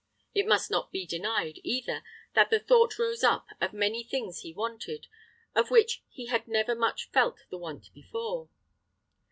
[0.33, 2.03] It must not be denied, either,
[2.33, 5.05] that the thought rose up of many things he wanted,
[5.53, 8.49] of which he had never much felt the want before.